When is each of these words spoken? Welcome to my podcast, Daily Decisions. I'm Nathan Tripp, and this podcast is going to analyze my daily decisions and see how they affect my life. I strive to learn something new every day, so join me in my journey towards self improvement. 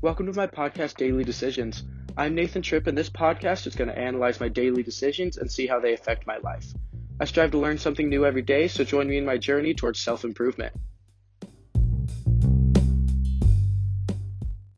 Welcome 0.00 0.26
to 0.26 0.32
my 0.32 0.46
podcast, 0.46 0.96
Daily 0.96 1.24
Decisions. 1.24 1.82
I'm 2.16 2.36
Nathan 2.36 2.62
Tripp, 2.62 2.86
and 2.86 2.96
this 2.96 3.10
podcast 3.10 3.66
is 3.66 3.74
going 3.74 3.88
to 3.90 3.98
analyze 3.98 4.38
my 4.38 4.46
daily 4.46 4.84
decisions 4.84 5.38
and 5.38 5.50
see 5.50 5.66
how 5.66 5.80
they 5.80 5.92
affect 5.92 6.24
my 6.24 6.36
life. 6.36 6.72
I 7.18 7.24
strive 7.24 7.50
to 7.50 7.58
learn 7.58 7.78
something 7.78 8.08
new 8.08 8.24
every 8.24 8.42
day, 8.42 8.68
so 8.68 8.84
join 8.84 9.08
me 9.08 9.18
in 9.18 9.24
my 9.24 9.38
journey 9.38 9.74
towards 9.74 9.98
self 9.98 10.22
improvement. 10.22 10.72